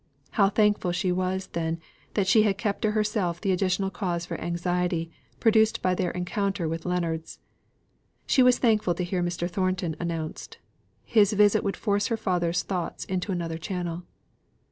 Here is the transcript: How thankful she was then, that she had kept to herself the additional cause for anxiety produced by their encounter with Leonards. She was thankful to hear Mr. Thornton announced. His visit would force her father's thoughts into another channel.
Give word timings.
How 0.31 0.49
thankful 0.49 0.91
she 0.93 1.11
was 1.11 1.45
then, 1.53 1.79
that 2.15 2.25
she 2.25 2.41
had 2.41 2.57
kept 2.57 2.81
to 2.81 2.91
herself 2.93 3.39
the 3.39 3.51
additional 3.51 3.91
cause 3.91 4.25
for 4.25 4.41
anxiety 4.41 5.11
produced 5.39 5.83
by 5.83 5.93
their 5.93 6.09
encounter 6.09 6.67
with 6.67 6.87
Leonards. 6.87 7.37
She 8.25 8.41
was 8.41 8.57
thankful 8.57 8.95
to 8.95 9.03
hear 9.03 9.21
Mr. 9.21 9.47
Thornton 9.47 9.95
announced. 9.99 10.57
His 11.03 11.33
visit 11.33 11.63
would 11.63 11.77
force 11.77 12.07
her 12.07 12.17
father's 12.17 12.63
thoughts 12.63 13.05
into 13.05 13.31
another 13.31 13.59
channel. 13.59 14.01